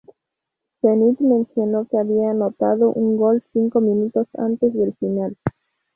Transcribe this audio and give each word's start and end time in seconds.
Zenit 0.81 1.19
mencionó 1.19 1.85
que 1.85 1.99
había 1.99 2.31
anotado 2.31 2.89
un 2.91 3.17
gol 3.17 3.43
cinco 3.53 3.81
minutos 3.81 4.25
antes 4.33 4.73
del 4.73 4.95
final. 4.95 5.37